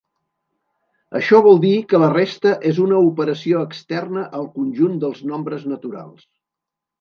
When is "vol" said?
1.47-1.59